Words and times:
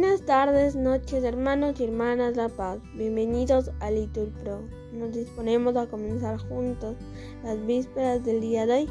Buenas 0.00 0.24
tardes, 0.24 0.76
noches, 0.76 1.24
hermanos 1.24 1.80
y 1.80 1.84
hermanas 1.84 2.36
La 2.36 2.48
Paz. 2.48 2.78
Bienvenidos 2.94 3.72
a 3.80 3.90
Litur 3.90 4.30
Pro. 4.30 4.60
Nos 4.92 5.12
disponemos 5.12 5.74
a 5.74 5.88
comenzar 5.88 6.38
juntos 6.38 6.94
las 7.42 7.66
vísperas 7.66 8.24
del 8.24 8.40
día 8.40 8.64
de 8.64 8.74
hoy. 8.74 8.88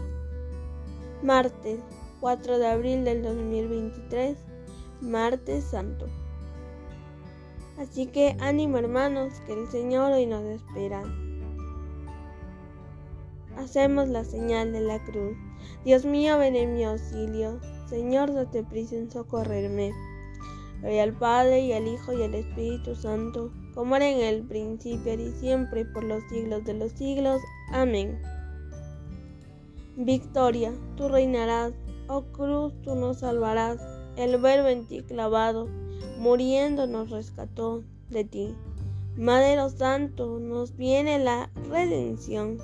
Martes 1.24 1.80
4 2.20 2.60
de 2.60 2.68
abril 2.68 3.06
del 3.06 3.24
2023, 3.24 4.38
martes 5.00 5.64
santo. 5.64 6.08
Así 7.78 8.08
que 8.08 8.36
ánimo 8.42 8.78
hermanos, 8.78 9.32
que 9.46 9.54
el 9.54 9.66
Señor 9.70 10.12
hoy 10.12 10.26
nos 10.26 10.44
espera. 10.44 11.04
Hacemos 13.56 14.10
la 14.10 14.26
señal 14.26 14.74
de 14.74 14.82
la 14.82 15.02
cruz. 15.06 15.38
Dios 15.86 16.04
mío, 16.04 16.38
ven 16.38 16.58
en 16.58 16.74
mi 16.74 16.84
auxilio. 16.84 17.62
Señor, 17.86 18.34
date 18.34 18.62
prisa 18.62 18.98
en 18.98 19.10
socorrerme. 19.10 19.94
Gloria 20.82 21.04
al 21.04 21.14
Padre 21.14 21.62
y 21.62 21.74
al 21.74 21.88
Hijo 21.88 22.14
y 22.14 22.22
al 22.22 22.36
Espíritu 22.36 22.96
Santo, 22.96 23.52
como 23.74 23.96
era 23.96 24.10
en 24.10 24.22
el 24.22 24.44
principio 24.44 25.14
y 25.14 25.32
siempre 25.32 25.86
por 25.86 26.04
los 26.04 26.24
siglos 26.30 26.64
de 26.66 26.76
los 26.76 26.92
siglos. 26.92 27.42
Amén. 27.72 28.22
Victoria, 29.96 30.72
tú 30.96 31.08
reinarás, 31.10 31.74
oh 32.08 32.24
cruz, 32.26 32.74
tú 32.84 32.96
nos 32.96 33.20
salvarás. 33.20 33.82
El 34.16 34.38
verbo 34.38 34.68
en 34.68 34.88
ti 34.88 35.02
clavado, 35.02 35.68
muriendo 36.20 36.86
nos 36.86 37.10
rescató 37.10 37.84
de 38.10 38.24
ti. 38.24 38.56
Madero 39.16 39.70
Santo, 39.70 40.40
nos 40.40 40.78
viene 40.78 41.18
la 41.18 41.50
redención. 41.70 42.60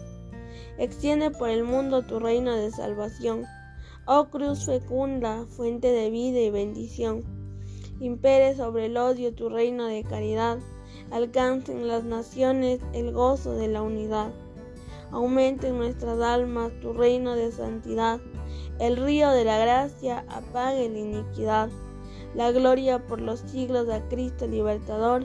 Extiende 0.78 1.32
por 1.32 1.50
el 1.50 1.64
mundo 1.64 2.04
tu 2.04 2.20
reino 2.20 2.56
de 2.56 2.70
salvación. 2.70 3.46
Oh 4.06 4.26
cruz 4.30 4.66
fecunda, 4.66 5.46
fuente 5.48 5.92
de 5.92 6.12
vida 6.12 6.40
y 6.40 6.52
bendición 6.52 7.33
impere 8.00 8.56
sobre 8.56 8.88
el 8.88 8.98
odio 8.98 9.34
tu 9.34 9.50
reino 9.50 9.86
de 9.86 10.04
caridad, 10.04 10.60
alcancen 11.12 11.88
las 11.88 12.04
naciones 12.04 12.80
el 12.94 13.12
gozo 13.12 13.54
de 13.54 13.68
la 13.68 13.82
unidad. 13.82 14.32
Aumente 15.12 15.68
en 15.68 15.78
nuestras 15.78 16.20
almas 16.20 16.72
tu 16.82 16.94
reino 16.94 17.36
de 17.36 17.52
santidad, 17.52 18.20
el 18.80 18.98
río 18.98 19.30
de 19.30 19.46
la 19.46 19.58
gracia 19.60 20.26
apague 20.28 20.90
la 20.90 20.98
iniquidad. 20.98 21.70
La 22.36 22.52
gloria 22.52 23.06
por 23.06 23.22
los 23.22 23.42
siglos 23.42 23.88
a 23.90 24.02
Cristo 24.10 24.48
libertador, 24.48 25.24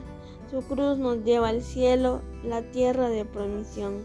su 0.50 0.60
cruz 0.62 0.98
nos 0.98 1.24
lleva 1.24 1.48
al 1.48 1.62
cielo, 1.62 2.20
la 2.44 2.62
tierra 2.70 3.08
de 3.08 3.24
promisión. 3.24 4.02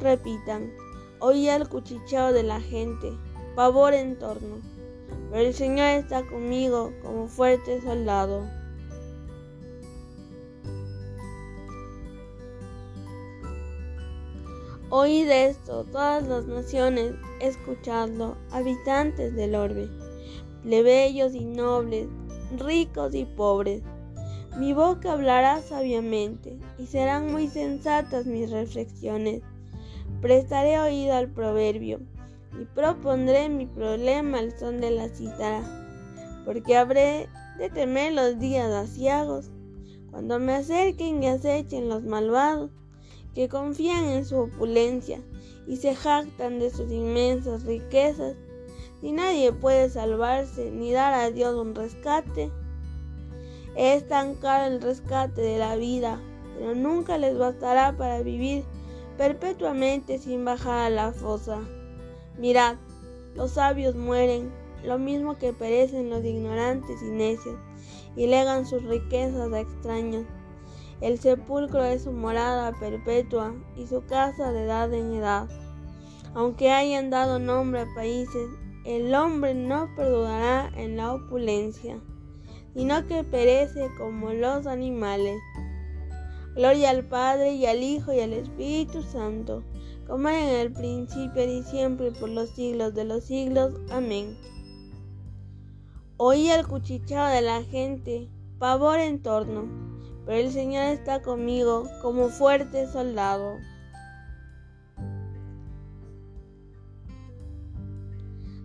Repitan, 0.00 0.70
oye 1.18 1.54
el 1.54 1.68
cuchicheo 1.68 2.32
de 2.32 2.44
la 2.44 2.60
gente, 2.60 3.12
pavor 3.56 3.94
en 3.94 4.18
torno. 4.18 4.75
Pero 5.30 5.46
el 5.46 5.54
Señor 5.54 5.88
está 5.88 6.22
conmigo 6.24 6.92
como 7.02 7.26
fuerte 7.26 7.80
soldado. 7.80 8.46
Oíd 14.88 15.28
esto, 15.28 15.84
todas 15.84 16.26
las 16.28 16.46
naciones, 16.46 17.14
escuchadlo, 17.40 18.36
habitantes 18.52 19.34
del 19.34 19.56
orbe, 19.56 19.88
plebeyos 20.62 21.34
y 21.34 21.44
nobles, 21.44 22.06
ricos 22.56 23.12
y 23.14 23.24
pobres. 23.24 23.82
Mi 24.56 24.72
boca 24.72 25.12
hablará 25.12 25.60
sabiamente, 25.60 26.56
y 26.78 26.86
serán 26.86 27.32
muy 27.32 27.48
sensatas 27.48 28.26
mis 28.26 28.50
reflexiones. 28.50 29.42
Prestaré 30.22 30.78
oído 30.78 31.14
al 31.14 31.28
proverbio, 31.28 31.98
y 32.60 32.64
propondré 32.64 33.48
mi 33.48 33.66
problema 33.66 34.38
al 34.38 34.58
son 34.58 34.80
de 34.80 34.90
la 34.90 35.08
cítara, 35.08 35.62
porque 36.44 36.76
habré 36.76 37.28
de 37.58 37.70
temer 37.70 38.12
los 38.12 38.38
días 38.38 38.70
asiagos, 38.70 39.50
cuando 40.10 40.38
me 40.38 40.54
acerquen 40.54 41.22
y 41.22 41.28
acechen 41.28 41.88
los 41.88 42.04
malvados, 42.04 42.70
que 43.34 43.48
confían 43.48 44.04
en 44.04 44.24
su 44.24 44.38
opulencia 44.38 45.20
y 45.66 45.76
se 45.76 45.94
jactan 45.94 46.58
de 46.58 46.70
sus 46.70 46.90
inmensas 46.90 47.64
riquezas, 47.64 48.36
y 49.02 49.12
nadie 49.12 49.52
puede 49.52 49.90
salvarse 49.90 50.70
ni 50.70 50.92
dar 50.92 51.12
a 51.12 51.30
Dios 51.30 51.54
un 51.54 51.74
rescate. 51.74 52.50
Es 53.76 54.08
tan 54.08 54.36
caro 54.36 54.72
el 54.72 54.80
rescate 54.80 55.42
de 55.42 55.58
la 55.58 55.76
vida, 55.76 56.18
pero 56.58 56.74
nunca 56.74 57.18
les 57.18 57.36
bastará 57.36 57.94
para 57.96 58.22
vivir 58.22 58.64
perpetuamente 59.18 60.18
sin 60.18 60.44
bajar 60.44 60.86
a 60.86 60.90
la 60.90 61.12
fosa. 61.12 61.60
Mirad, 62.38 62.76
los 63.34 63.52
sabios 63.52 63.94
mueren, 63.94 64.50
lo 64.84 64.98
mismo 64.98 65.36
que 65.38 65.52
perecen 65.52 66.10
los 66.10 66.24
ignorantes 66.24 67.02
y 67.02 67.10
necios, 67.10 67.56
y 68.14 68.26
legan 68.26 68.66
sus 68.66 68.82
riquezas 68.82 69.52
a 69.52 69.60
extraños. 69.60 70.24
El 71.00 71.18
sepulcro 71.18 71.84
es 71.84 72.04
su 72.04 72.12
morada 72.12 72.72
perpetua 72.78 73.54
y 73.76 73.86
su 73.86 74.04
casa 74.06 74.52
de 74.52 74.64
edad 74.64 74.92
en 74.92 75.14
edad. 75.14 75.48
Aunque 76.34 76.70
hayan 76.70 77.10
dado 77.10 77.38
nombre 77.38 77.82
a 77.82 77.94
países, 77.94 78.48
el 78.84 79.14
hombre 79.14 79.54
no 79.54 79.88
perdurará 79.96 80.70
en 80.76 80.96
la 80.96 81.14
opulencia, 81.14 81.98
sino 82.74 83.06
que 83.06 83.24
perece 83.24 83.88
como 83.98 84.32
los 84.32 84.66
animales. 84.66 85.38
Gloria 86.54 86.90
al 86.90 87.04
Padre 87.04 87.52
y 87.52 87.66
al 87.66 87.82
Hijo 87.82 88.12
y 88.12 88.20
al 88.20 88.32
Espíritu 88.32 89.02
Santo 89.02 89.62
como 90.06 90.28
en 90.28 90.48
el 90.48 90.72
principio 90.72 91.44
y 91.44 91.62
siempre 91.62 92.12
por 92.12 92.28
los 92.28 92.50
siglos 92.50 92.94
de 92.94 93.04
los 93.04 93.24
siglos. 93.24 93.72
Amén. 93.90 94.36
Oí 96.16 96.48
el 96.48 96.66
cuchicheo 96.66 97.24
de 97.26 97.42
la 97.42 97.62
gente, 97.62 98.28
pavor 98.58 98.98
en 98.98 99.22
torno, 99.22 99.68
pero 100.24 100.38
el 100.38 100.52
Señor 100.52 100.84
está 100.84 101.20
conmigo 101.22 101.88
como 102.00 102.28
fuerte 102.28 102.86
soldado. 102.86 103.58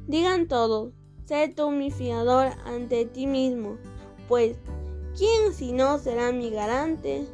Digan 0.08 0.47
todos, 0.47 0.94
sé 1.25 1.53
tú 1.56 1.72
mi 1.72 1.91
fiador 1.91 2.47
ante 2.66 3.06
ti 3.06 3.28
mismo, 3.28 3.78
pues 4.28 4.58
¿quién 5.18 5.53
si 5.53 5.72
no 5.72 5.97
será 6.00 6.31
mi 6.31 6.50
garante? 6.50 7.28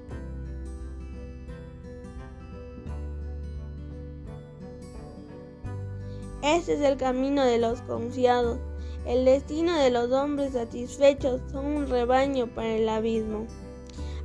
Este 6.47 6.75
es 6.75 6.79
el 6.79 6.95
camino 6.95 7.43
de 7.43 7.57
los 7.57 7.81
confiados. 7.81 8.57
El 9.05 9.25
destino 9.25 9.77
de 9.77 9.89
los 9.89 10.09
hombres 10.13 10.53
satisfechos 10.53 11.41
son 11.51 11.65
un 11.65 11.89
rebaño 11.89 12.47
para 12.47 12.69
el 12.69 12.87
abismo. 12.87 13.47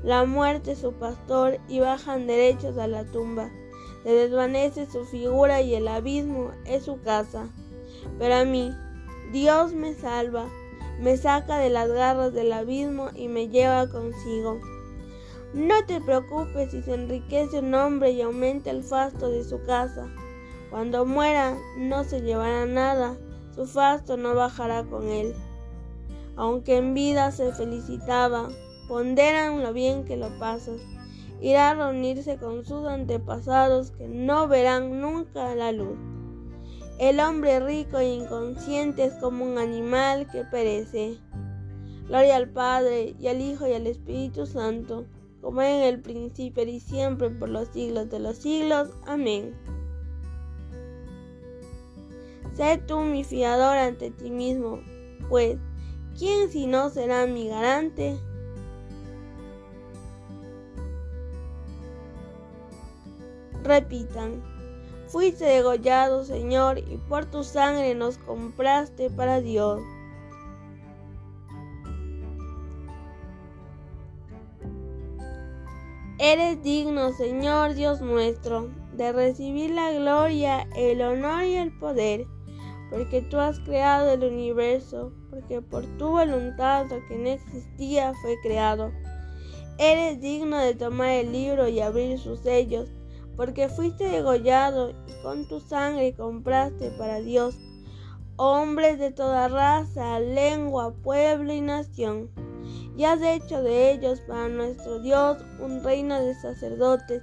La 0.05 0.25
muerte 0.25 0.71
es 0.73 0.79
su 0.79 0.93
pastor 0.93 1.59
y 1.67 1.81
bajan 1.81 2.29
derechos 2.29 2.79
a 2.79 2.87
la 2.87 3.03
tumba. 3.03 3.51
Se 4.05 4.11
desvanece 4.11 4.89
su 4.89 5.05
figura 5.05 5.63
y 5.63 5.75
el 5.75 5.89
abismo 5.89 6.53
es 6.65 6.85
su 6.85 7.01
casa. 7.01 7.49
Pero 8.21 8.37
a 8.37 8.45
mí, 8.45 8.71
Dios 9.33 9.73
me 9.73 9.93
salva, 9.93 10.47
me 11.01 11.17
saca 11.17 11.59
de 11.59 11.71
las 11.71 11.89
garras 11.89 12.33
del 12.33 12.53
abismo 12.53 13.09
y 13.17 13.27
me 13.27 13.49
lleva 13.49 13.89
consigo. 13.89 14.61
No 15.55 15.85
te 15.87 16.01
preocupes 16.01 16.71
si 16.71 16.83
se 16.83 16.95
enriquece 16.95 17.59
un 17.59 17.75
hombre 17.75 18.13
y 18.13 18.23
aumenta 18.23 18.71
el 18.71 18.85
fasto 18.85 19.29
de 19.29 19.43
su 19.43 19.61
casa. 19.65 20.09
Cuando 20.73 21.05
muera 21.05 21.59
no 21.77 22.03
se 22.03 22.23
llevará 22.23 22.65
nada, 22.65 23.19
su 23.55 23.67
fasto 23.67 24.17
no 24.17 24.35
bajará 24.35 24.85
con 24.85 25.07
él. 25.07 25.35
Aunque 26.35 26.79
en 26.79 26.95
vida 26.95 27.31
se 27.31 27.53
felicitaba, 27.53 28.49
ponderan 28.89 29.63
lo 29.63 29.75
bien 29.75 30.07
que 30.07 30.17
lo 30.17 30.31
pasas. 30.39 30.81
Irá 31.43 31.71
a 31.71 31.75
reunirse 31.75 32.39
con 32.39 32.65
sus 32.65 32.87
antepasados 32.87 33.91
que 33.91 34.09
no 34.09 34.49
verán 34.49 34.99
nunca 34.99 35.55
la 35.55 35.73
luz. 35.73 35.99
El 36.99 37.21
hombre 37.21 37.61
rico 37.61 37.99
e 37.99 38.15
inconsciente 38.15 39.05
es 39.05 39.13
como 39.17 39.45
un 39.45 39.59
animal 39.59 40.27
que 40.33 40.45
perece. 40.45 41.19
Gloria 42.07 42.37
al 42.37 42.49
Padre 42.49 43.15
y 43.21 43.27
al 43.27 43.43
Hijo 43.43 43.67
y 43.67 43.75
al 43.75 43.87
Espíritu 43.87 44.47
Santo, 44.47 45.05
como 45.43 45.61
en 45.61 45.83
el 45.83 46.01
principio 46.01 46.65
y 46.65 46.81
siempre 46.81 47.29
por 47.29 47.51
los 47.51 47.69
siglos 47.69 48.09
de 48.09 48.21
los 48.21 48.39
siglos. 48.39 48.89
Amén. 49.07 49.55
Sé 52.55 52.77
tú 52.87 53.01
mi 53.01 53.25
fiador 53.25 53.79
ante 53.79 54.11
ti 54.11 54.31
mismo, 54.31 54.81
pues 55.31 55.57
¿quién 56.19 56.51
si 56.51 56.67
no 56.67 56.91
será 56.91 57.27
mi 57.27 57.49
garante? 57.49 58.19
Repitan, 63.63 64.43
fuiste 65.07 65.47
degollado, 65.47 66.25
Señor, 66.25 66.79
y 66.79 66.99
por 67.09 67.25
tu 67.25 67.43
sangre 67.43 67.95
nos 67.95 68.19
compraste 68.19 69.09
para 69.09 69.41
Dios. 69.41 69.81
Eres 76.19 76.63
digno, 76.63 77.13
Señor 77.15 77.75
Dios 77.75 78.01
nuestro, 78.01 78.71
de 78.93 79.13
recibir 79.13 79.71
la 79.71 79.91
gloria, 79.93 80.69
el 80.77 81.01
honor 81.01 81.45
y 81.45 81.55
el 81.55 81.77
poder 81.79 82.27
porque 82.93 83.23
tú 83.23 83.39
has 83.39 83.59
creado 83.61 84.11
el 84.11 84.23
universo, 84.23 85.13
porque 85.31 85.63
por 85.63 85.83
tu 85.97 86.11
voluntad 86.11 86.87
lo 86.91 87.05
que 87.09 87.17
no 87.17 87.31
existía 87.31 88.13
fue 88.21 88.37
creado. 88.43 88.93
Eres 89.79 90.21
digno 90.21 90.59
de 90.59 90.75
tomar 90.75 91.09
el 91.09 91.33
libro 91.33 91.67
y 91.69 91.81
abrir 91.81 92.19
sus 92.19 92.41
sellos, 92.41 92.91
porque 93.35 93.71
fuiste 93.71 94.09
degollado 94.09 94.91
y 94.91 95.23
con 95.23 95.49
tu 95.49 95.59
sangre 95.59 96.15
compraste 96.15 96.91
para 96.99 97.21
Dios 97.21 97.57
hombres 98.37 98.99
de 98.99 99.11
toda 99.11 99.49
raza, 99.49 100.21
lengua, 100.21 100.93
pueblo 101.03 101.53
y 101.53 101.61
nación. 101.61 102.31
Y 102.97 103.05
has 103.05 103.23
hecho 103.23 103.63
de 103.63 103.93
ellos 103.93 104.21
para 104.29 104.49
nuestro 104.49 104.99
Dios 105.01 105.39
un 105.61 105.83
reino 105.83 106.21
de 106.21 106.35
sacerdotes 106.35 107.23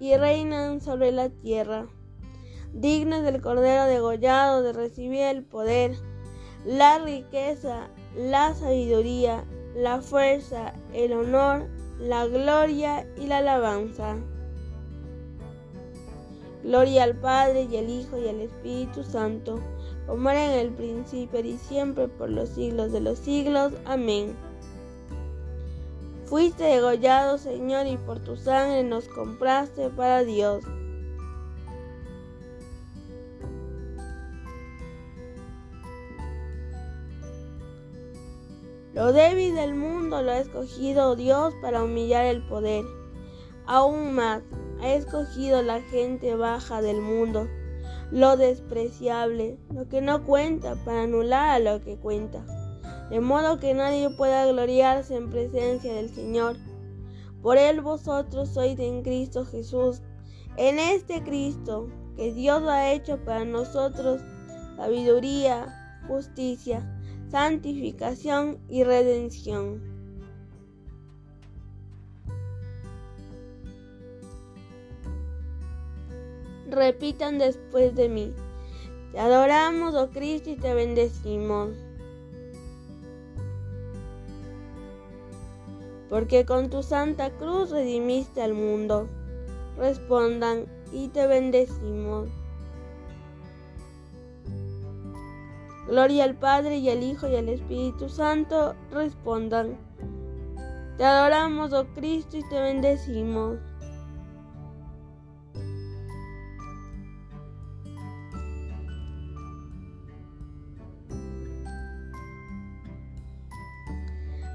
y 0.00 0.16
reinan 0.16 0.80
sobre 0.80 1.12
la 1.12 1.28
tierra 1.28 1.86
dignos 2.72 3.22
del 3.22 3.40
Cordero 3.40 3.84
degollado 3.84 4.62
de 4.62 4.72
recibir 4.72 5.22
el 5.22 5.42
poder, 5.42 5.96
la 6.64 6.98
riqueza, 6.98 7.88
la 8.16 8.54
sabiduría, 8.54 9.44
la 9.74 10.00
fuerza, 10.00 10.74
el 10.92 11.12
honor, 11.12 11.68
la 11.98 12.26
gloria 12.26 13.06
y 13.16 13.26
la 13.26 13.38
alabanza. 13.38 14.16
Gloria 16.62 17.04
al 17.04 17.16
Padre 17.16 17.66
y 17.70 17.76
al 17.76 17.90
Hijo 17.90 18.18
y 18.18 18.28
al 18.28 18.40
Espíritu 18.40 19.02
Santo, 19.02 19.60
como 20.06 20.30
era 20.30 20.54
en 20.54 20.60
el 20.60 20.72
principio 20.72 21.40
y 21.40 21.56
siempre 21.56 22.06
por 22.08 22.30
los 22.30 22.50
siglos 22.50 22.92
de 22.92 23.00
los 23.00 23.18
siglos. 23.18 23.72
Amén. 23.84 24.36
Fuiste 26.26 26.64
degollado, 26.64 27.36
Señor, 27.36 27.86
y 27.86 27.96
por 27.96 28.20
tu 28.20 28.36
sangre 28.36 28.84
nos 28.84 29.06
compraste 29.08 29.90
para 29.90 30.24
Dios. 30.24 30.64
Lo 38.94 39.12
débil 39.12 39.54
del 39.54 39.74
mundo 39.74 40.20
lo 40.20 40.32
ha 40.32 40.38
escogido 40.38 41.16
Dios 41.16 41.54
para 41.62 41.82
humillar 41.82 42.26
el 42.26 42.46
poder. 42.46 42.84
Aún 43.66 44.14
más, 44.14 44.42
ha 44.82 44.92
escogido 44.92 45.62
la 45.62 45.80
gente 45.80 46.34
baja 46.34 46.82
del 46.82 47.00
mundo, 47.00 47.48
lo 48.10 48.36
despreciable, 48.36 49.58
lo 49.72 49.88
que 49.88 50.02
no 50.02 50.24
cuenta, 50.26 50.74
para 50.84 51.04
anular 51.04 51.50
a 51.50 51.58
lo 51.58 51.82
que 51.82 51.96
cuenta. 51.96 52.44
De 53.08 53.20
modo 53.20 53.58
que 53.58 53.72
nadie 53.72 54.10
pueda 54.10 54.44
gloriarse 54.46 55.16
en 55.16 55.30
presencia 55.30 55.94
del 55.94 56.10
Señor. 56.10 56.56
Por 57.40 57.56
él 57.56 57.80
vosotros 57.80 58.50
sois 58.50 58.78
en 58.78 59.02
Cristo 59.02 59.46
Jesús, 59.46 60.02
en 60.58 60.78
este 60.78 61.22
Cristo 61.22 61.88
que 62.16 62.32
Dios 62.34 62.62
ha 62.64 62.92
hecho 62.92 63.18
para 63.24 63.46
nosotros 63.46 64.20
sabiduría, 64.76 66.02
justicia, 66.06 67.01
santificación 67.32 68.58
y 68.68 68.84
redención. 68.84 69.80
Repitan 76.68 77.38
después 77.38 77.94
de 77.94 78.10
mí. 78.10 78.34
Te 79.12 79.18
adoramos, 79.18 79.94
oh 79.94 80.10
Cristo, 80.10 80.50
y 80.50 80.56
te 80.56 80.74
bendecimos. 80.74 81.70
Porque 86.10 86.44
con 86.44 86.68
tu 86.68 86.82
santa 86.82 87.30
cruz 87.30 87.70
redimiste 87.70 88.42
al 88.42 88.52
mundo. 88.52 89.08
Respondan, 89.78 90.66
y 90.92 91.08
te 91.08 91.26
bendecimos. 91.26 92.28
Gloria 95.86 96.24
al 96.24 96.36
Padre 96.36 96.76
y 96.78 96.88
al 96.90 97.02
Hijo 97.02 97.28
y 97.28 97.36
al 97.36 97.48
Espíritu 97.48 98.08
Santo, 98.08 98.74
respondan. 98.90 99.76
Te 100.96 101.04
adoramos, 101.04 101.72
oh 101.72 101.86
Cristo, 101.94 102.36
y 102.36 102.48
te 102.48 102.60
bendecimos. 102.60 103.58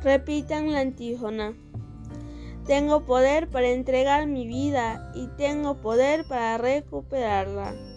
Repitan 0.03 0.71
la 0.71 0.79
antífona. 0.79 1.53
Tengo 2.65 3.05
poder 3.05 3.49
para 3.49 3.67
entregar 3.67 4.27
mi 4.27 4.47
vida 4.47 5.11
y 5.15 5.27
tengo 5.37 5.81
poder 5.81 6.25
para 6.27 6.57
recuperarla. 6.57 7.96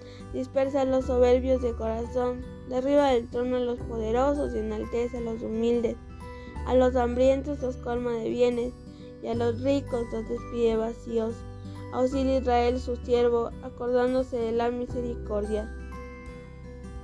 dispersa 0.33 0.81
a 0.81 0.85
los 0.85 1.05
soberbios 1.05 1.61
de 1.61 1.73
corazón, 1.73 2.41
derriba 2.69 3.09
del 3.09 3.27
trono 3.29 3.57
a 3.57 3.59
los 3.59 3.79
poderosos 3.79 4.53
y 4.53 4.59
enaltece 4.59 5.17
a 5.17 5.21
los 5.21 5.41
humildes. 5.41 5.97
A 6.65 6.75
los 6.75 6.95
hambrientos 6.95 7.61
los 7.61 7.75
colma 7.77 8.11
de 8.11 8.29
bienes 8.29 8.73
y 9.23 9.27
a 9.27 9.35
los 9.35 9.61
ricos 9.61 10.05
los 10.11 10.27
despide 10.29 10.75
vacíos. 10.75 11.35
Auxilia 11.93 12.37
Israel 12.37 12.79
su 12.79 12.95
siervo, 12.97 13.51
acordándose 13.63 14.37
de 14.37 14.51
la 14.53 14.71
misericordia. 14.71 15.75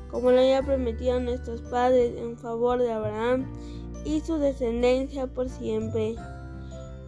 Como 0.09 0.31
lo 0.31 0.39
había 0.39 0.63
prometido 0.63 1.19
nuestros 1.19 1.61
padres 1.63 2.15
en 2.17 2.37
favor 2.37 2.79
de 2.79 2.91
Abraham 2.91 3.51
y 4.05 4.21
su 4.21 4.37
descendencia 4.37 5.27
por 5.27 5.49
siempre. 5.49 6.15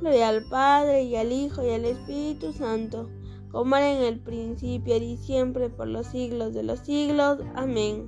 Gloria 0.02 0.30
al 0.30 0.44
Padre 0.50 1.04
y 1.04 1.16
al 1.16 1.32
Hijo 1.32 1.64
y 1.64 1.70
al 1.70 1.86
Espíritu 1.86 2.52
Santo 2.52 3.10
como 3.52 3.76
era 3.76 3.92
en 3.92 4.04
el 4.04 4.20
principio 4.20 4.98
y 4.98 5.18
siempre 5.18 5.70
por 5.70 5.88
los 5.88 6.08
siglos 6.08 6.54
de 6.54 6.64
los 6.64 6.80
siglos. 6.80 7.40
Amén. 7.56 8.08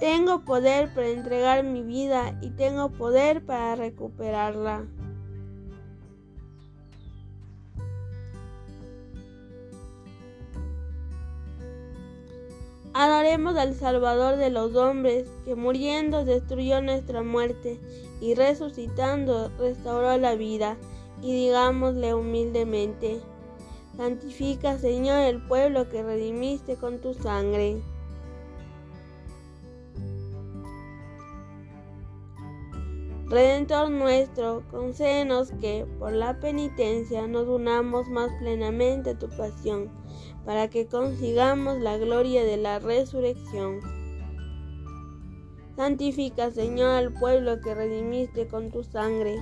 Tengo 0.00 0.44
poder 0.44 0.92
para 0.92 1.08
entregar 1.08 1.64
mi 1.64 1.82
vida 1.82 2.38
y 2.42 2.50
tengo 2.50 2.90
poder 2.90 3.44
para 3.46 3.76
recuperarla. 3.76 4.86
Adoremos 12.92 13.56
al 13.56 13.74
Salvador 13.74 14.36
de 14.36 14.50
los 14.50 14.76
hombres, 14.76 15.28
que 15.44 15.56
muriendo 15.56 16.24
destruyó 16.24 16.80
nuestra 16.80 17.22
muerte 17.22 17.80
y 18.20 18.34
resucitando 18.34 19.50
restauró 19.58 20.16
la 20.16 20.36
vida 20.36 20.76
y 21.22 21.32
digámosle 21.32 22.14
humildemente, 22.14 23.20
santifica 23.96 24.78
Señor 24.78 25.20
el 25.20 25.46
pueblo 25.46 25.88
que 25.88 26.02
redimiste 26.02 26.76
con 26.76 27.00
tu 27.00 27.14
sangre. 27.14 27.80
Redentor 33.26 33.90
nuestro, 33.90 34.62
concédenos 34.70 35.50
que, 35.60 35.86
por 35.98 36.12
la 36.12 36.38
penitencia, 36.40 37.26
nos 37.26 37.48
unamos 37.48 38.08
más 38.08 38.30
plenamente 38.38 39.10
a 39.10 39.18
tu 39.18 39.28
pasión, 39.30 39.90
para 40.44 40.68
que 40.68 40.86
consigamos 40.86 41.80
la 41.80 41.96
gloria 41.96 42.44
de 42.44 42.58
la 42.58 42.78
resurrección. 42.78 43.80
Santifica, 45.74 46.50
Señor, 46.50 46.90
al 46.90 47.12
pueblo 47.14 47.60
que 47.60 47.74
redimiste 47.74 48.46
con 48.46 48.70
tu 48.70 48.84
sangre 48.84 49.36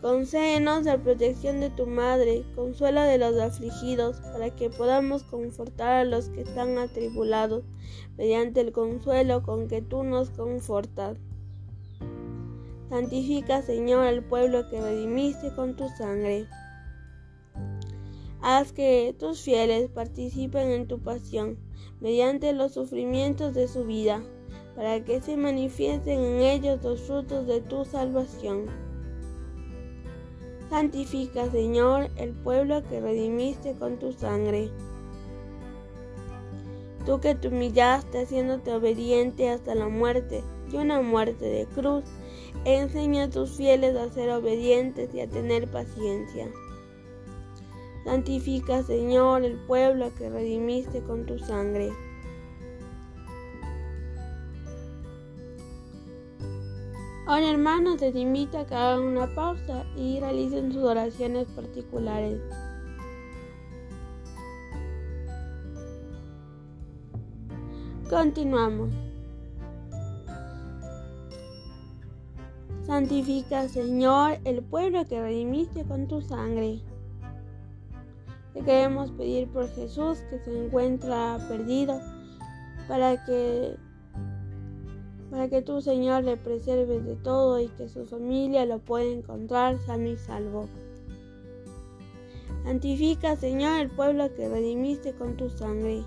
Concédenos 0.00 0.84
la 0.84 0.96
protección 0.96 1.60
de 1.60 1.68
tu 1.68 1.86
Madre, 1.86 2.44
consuelo 2.54 3.02
de 3.02 3.18
los 3.18 3.38
afligidos, 3.38 4.20
para 4.32 4.48
que 4.48 4.70
podamos 4.70 5.24
confortar 5.24 5.92
a 5.92 6.04
los 6.04 6.30
que 6.30 6.40
están 6.40 6.78
atribulados, 6.78 7.64
mediante 8.16 8.62
el 8.62 8.72
consuelo 8.72 9.42
con 9.42 9.68
que 9.68 9.82
tú 9.82 10.02
nos 10.02 10.30
confortas. 10.30 11.18
Santifica, 12.88 13.60
Señor, 13.60 14.06
al 14.06 14.24
pueblo 14.24 14.68
que 14.70 14.80
redimiste 14.80 15.54
con 15.54 15.76
tu 15.76 15.88
sangre. 15.90 16.46
Haz 18.40 18.72
que 18.72 19.14
tus 19.18 19.42
fieles 19.42 19.90
participen 19.90 20.70
en 20.70 20.88
tu 20.88 20.98
pasión, 20.98 21.58
mediante 22.00 22.54
los 22.54 22.72
sufrimientos 22.72 23.52
de 23.52 23.68
su 23.68 23.84
vida 23.84 24.22
para 24.74 25.04
que 25.04 25.20
se 25.20 25.36
manifiesten 25.36 26.20
en 26.20 26.40
ellos 26.40 26.82
los 26.82 27.02
frutos 27.02 27.46
de 27.46 27.60
tu 27.60 27.84
salvación. 27.84 28.89
Santifica, 30.70 31.50
Señor, 31.50 32.10
el 32.14 32.30
pueblo 32.30 32.84
que 32.88 33.00
redimiste 33.00 33.74
con 33.74 33.98
tu 33.98 34.12
sangre. 34.12 34.70
Tú 37.04 37.18
que 37.18 37.34
te 37.34 37.48
humillaste 37.48 38.22
haciéndote 38.22 38.72
obediente 38.72 39.50
hasta 39.50 39.74
la 39.74 39.88
muerte 39.88 40.44
y 40.72 40.76
una 40.76 41.02
muerte 41.02 41.44
de 41.46 41.66
cruz, 41.66 42.04
enseña 42.64 43.24
a 43.24 43.30
tus 43.30 43.56
fieles 43.56 43.96
a 43.96 44.12
ser 44.12 44.30
obedientes 44.30 45.12
y 45.12 45.20
a 45.20 45.28
tener 45.28 45.68
paciencia. 45.68 46.48
Santifica, 48.04 48.84
Señor, 48.84 49.44
el 49.44 49.56
pueblo 49.66 50.14
que 50.14 50.30
redimiste 50.30 51.02
con 51.02 51.26
tu 51.26 51.40
sangre. 51.40 51.90
Ahora 57.30 57.48
hermanos, 57.48 58.00
les 58.00 58.16
invito 58.16 58.58
a 58.58 58.66
que 58.66 58.74
hagan 58.74 59.02
una 59.02 59.32
pausa 59.32 59.84
y 59.96 60.18
realicen 60.18 60.72
sus 60.72 60.82
oraciones 60.82 61.46
particulares. 61.54 62.40
Continuamos. 68.08 68.90
Santifica, 72.84 73.68
Señor, 73.68 74.40
el 74.42 74.64
pueblo 74.64 75.04
que 75.04 75.22
redimiste 75.22 75.84
con 75.84 76.08
tu 76.08 76.22
sangre. 76.22 76.80
Te 78.54 78.62
queremos 78.62 79.12
pedir 79.12 79.46
por 79.52 79.68
Jesús 79.68 80.18
que 80.30 80.40
se 80.40 80.66
encuentra 80.66 81.38
perdido 81.48 82.00
para 82.88 83.24
que 83.24 83.76
para 85.30 85.48
que 85.48 85.62
tú, 85.62 85.80
Señor, 85.80 86.24
le 86.24 86.36
preserves 86.36 87.04
de 87.04 87.16
todo 87.16 87.60
y 87.60 87.68
que 87.68 87.88
su 87.88 88.04
familia 88.06 88.66
lo 88.66 88.80
pueda 88.80 89.10
encontrar 89.10 89.78
sano 89.78 90.08
y 90.08 90.16
salvo. 90.16 90.68
Santifica, 92.64 93.36
Señor, 93.36 93.80
el 93.80 93.90
pueblo 93.90 94.34
que 94.34 94.48
redimiste 94.48 95.14
con 95.14 95.36
tu 95.36 95.48
sangre. 95.48 96.04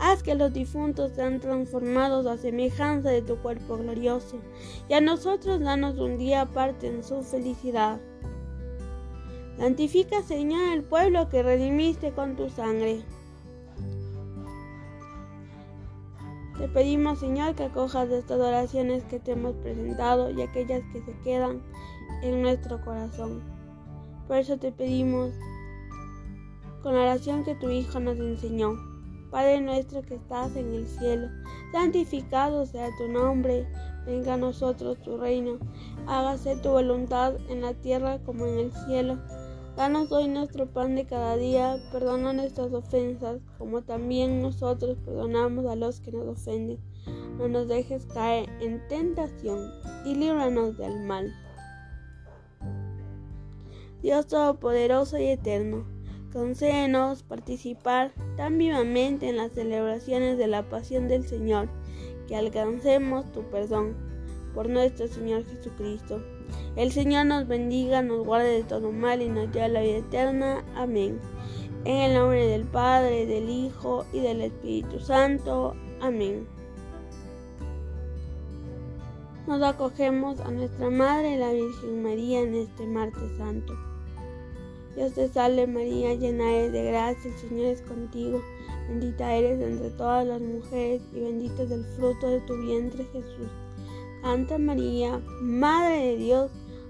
Haz 0.00 0.22
que 0.22 0.36
los 0.36 0.52
difuntos 0.52 1.12
sean 1.12 1.40
transformados 1.40 2.26
a 2.26 2.38
semejanza 2.38 3.10
de 3.10 3.20
tu 3.20 3.36
cuerpo 3.38 3.76
glorioso, 3.78 4.38
y 4.88 4.94
a 4.94 5.00
nosotros 5.00 5.60
danos 5.60 5.98
un 5.98 6.18
día 6.18 6.42
aparte 6.42 6.86
en 6.86 7.02
su 7.02 7.22
felicidad. 7.22 8.00
Santifica, 9.58 10.22
Señor, 10.22 10.72
el 10.72 10.84
pueblo 10.84 11.28
que 11.28 11.42
redimiste 11.42 12.12
con 12.12 12.36
tu 12.36 12.48
sangre. 12.48 13.02
Te 16.58 16.66
pedimos, 16.66 17.20
Señor, 17.20 17.54
que 17.54 17.64
acojas 17.64 18.10
estas 18.10 18.40
oraciones 18.40 19.04
que 19.04 19.20
te 19.20 19.32
hemos 19.32 19.54
presentado 19.56 20.28
y 20.30 20.42
aquellas 20.42 20.82
que 20.92 21.00
se 21.02 21.16
quedan 21.22 21.62
en 22.22 22.42
nuestro 22.42 22.80
corazón. 22.84 23.42
Por 24.26 24.38
eso 24.38 24.58
te 24.58 24.72
pedimos, 24.72 25.30
con 26.82 26.94
la 26.94 27.02
oración 27.02 27.44
que 27.44 27.54
tu 27.54 27.70
Hijo 27.70 28.00
nos 28.00 28.18
enseñó, 28.18 28.74
Padre 29.30 29.60
nuestro 29.60 30.02
que 30.02 30.16
estás 30.16 30.56
en 30.56 30.74
el 30.74 30.88
cielo, 30.88 31.28
santificado 31.70 32.66
sea 32.66 32.88
tu 32.98 33.06
nombre, 33.06 33.68
venga 34.04 34.34
a 34.34 34.38
nosotros 34.38 35.00
tu 35.02 35.16
reino, 35.16 35.58
hágase 36.08 36.56
tu 36.56 36.70
voluntad 36.70 37.34
en 37.48 37.60
la 37.60 37.74
tierra 37.74 38.18
como 38.24 38.46
en 38.46 38.58
el 38.58 38.72
cielo. 38.86 39.16
Danos 39.78 40.10
hoy 40.10 40.26
nuestro 40.26 40.66
pan 40.66 40.96
de 40.96 41.06
cada 41.06 41.36
día, 41.36 41.76
perdona 41.92 42.32
nuestras 42.32 42.72
ofensas, 42.72 43.40
como 43.58 43.82
también 43.82 44.42
nosotros 44.42 44.98
perdonamos 45.04 45.66
a 45.66 45.76
los 45.76 46.00
que 46.00 46.10
nos 46.10 46.26
ofenden. 46.26 46.80
No 47.38 47.46
nos 47.46 47.68
dejes 47.68 48.04
caer 48.06 48.48
en 48.60 48.84
tentación 48.88 49.70
y 50.04 50.16
líbranos 50.16 50.76
del 50.78 50.98
mal. 51.06 51.32
Dios 54.02 54.26
Todopoderoso 54.26 55.16
y 55.16 55.26
Eterno, 55.26 55.86
concédenos 56.32 57.22
participar 57.22 58.10
tan 58.36 58.58
vivamente 58.58 59.28
en 59.28 59.36
las 59.36 59.52
celebraciones 59.52 60.38
de 60.38 60.48
la 60.48 60.68
pasión 60.68 61.06
del 61.06 61.24
Señor, 61.24 61.68
que 62.26 62.34
alcancemos 62.34 63.30
tu 63.30 63.42
perdón 63.44 63.94
por 64.54 64.68
nuestro 64.68 65.06
Señor 65.06 65.44
Jesucristo 65.44 66.20
el 66.78 66.92
Señor 66.92 67.26
nos 67.26 67.48
bendiga, 67.48 68.02
nos 68.02 68.24
guarde 68.24 68.50
de 68.50 68.62
todo 68.62 68.92
mal 68.92 69.20
y 69.20 69.28
nos 69.28 69.50
lleve 69.52 69.68
la 69.68 69.80
vida 69.80 69.96
eterna. 69.96 70.64
Amén. 70.76 71.18
En 71.84 71.96
el 71.96 72.14
nombre 72.14 72.46
del 72.46 72.62
Padre, 72.66 73.26
del 73.26 73.50
Hijo 73.50 74.06
y 74.12 74.20
del 74.20 74.42
Espíritu 74.42 75.00
Santo. 75.00 75.74
Amén. 76.00 76.46
Nos 79.48 79.60
acogemos 79.60 80.38
a 80.38 80.52
nuestra 80.52 80.88
Madre, 80.88 81.36
la 81.36 81.50
Virgen 81.50 82.00
María, 82.04 82.42
en 82.42 82.54
este 82.54 82.86
martes 82.86 83.36
santo. 83.36 83.74
Dios 84.94 85.14
te 85.14 85.26
salve 85.26 85.66
María, 85.66 86.14
llena 86.14 86.48
eres 86.52 86.72
de 86.72 86.84
gracia, 86.84 87.28
el 87.28 87.38
Señor 87.38 87.66
es 87.66 87.82
contigo. 87.82 88.40
Bendita 88.88 89.34
eres 89.34 89.60
entre 89.60 89.90
todas 89.90 90.24
las 90.24 90.40
mujeres 90.40 91.02
y 91.12 91.18
bendito 91.18 91.64
es 91.64 91.72
el 91.72 91.84
fruto 91.96 92.28
de 92.28 92.40
tu 92.42 92.56
vientre 92.56 93.04
Jesús. 93.12 93.48
Santa 94.22 94.58
María, 94.58 95.20
Madre 95.40 95.96
de 95.98 96.16
Dios, 96.18 96.50